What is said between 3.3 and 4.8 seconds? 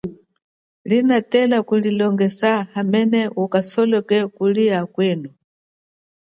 ukasoloke mutu muli